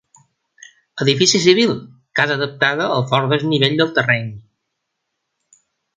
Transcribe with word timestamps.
Edifici 1.05 1.41
civil, 1.43 1.73
casa 2.21 2.37
adaptada 2.41 2.89
al 2.97 3.07
fort 3.13 3.31
desnivell 3.35 3.77
del 3.83 3.95
terreny. 3.99 4.29